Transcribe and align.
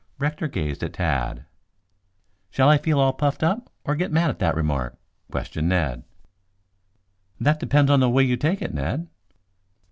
Rector 0.17 0.47
gazed 0.47 0.81
at 0.83 0.93
Tad. 0.93 1.45
"Shall 2.49 2.69
I 2.69 2.79
feel 2.79 2.99
all 2.99 3.13
puffed 3.13 3.43
up 3.43 3.71
or 3.85 3.95
get 3.95 4.11
mad 4.11 4.31
at 4.31 4.39
that 4.39 4.55
remark?" 4.55 4.97
questioned 5.29 5.69
Ned. 5.69 6.03
"That 7.39 7.59
depends 7.59 7.91
upon 7.91 7.99
the 7.99 8.09
way 8.09 8.23
you 8.23 8.35
take 8.35 8.63
it, 8.63 8.73
Ned." 8.73 9.09